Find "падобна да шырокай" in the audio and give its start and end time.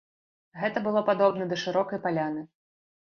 1.09-2.03